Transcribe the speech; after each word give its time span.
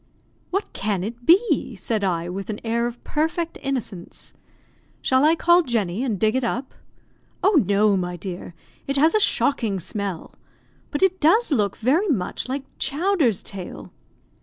"What 0.49 0.73
can 0.73 1.03
it 1.03 1.27
be?" 1.27 1.75
said 1.75 2.03
I, 2.03 2.27
with 2.27 2.49
an 2.49 2.59
air 2.63 2.87
of 2.87 3.03
perfect 3.03 3.59
innocence. 3.61 4.33
"Shall 4.99 5.23
I 5.23 5.35
call 5.35 5.61
Jenny, 5.61 6.03
and 6.03 6.19
dig 6.19 6.35
it 6.35 6.43
up?" 6.43 6.73
"Oh, 7.43 7.61
no, 7.67 7.95
my 7.95 8.17
dear; 8.17 8.55
it 8.87 8.97
has 8.97 9.13
a 9.13 9.19
shocking 9.19 9.79
smell, 9.79 10.33
but 10.89 11.03
it 11.03 11.19
does 11.21 11.51
look 11.51 11.77
very 11.77 12.07
much 12.09 12.49
like 12.49 12.63
Chowder's 12.79 13.43
tail." 13.43 13.93